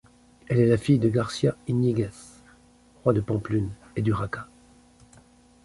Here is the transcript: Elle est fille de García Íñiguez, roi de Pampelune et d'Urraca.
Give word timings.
Elle 0.47 0.57
est 0.61 0.77
fille 0.77 0.97
de 0.97 1.09
García 1.09 1.55
Íñiguez, 1.67 2.09
roi 3.03 3.13
de 3.13 3.21
Pampelune 3.21 3.69
et 3.95 4.01
d'Urraca. 4.01 4.47